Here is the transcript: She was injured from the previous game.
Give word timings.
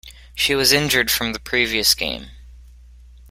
She 0.33 0.55
was 0.55 0.71
injured 0.71 1.11
from 1.11 1.31
the 1.31 1.39
previous 1.39 1.93
game. 1.93 2.31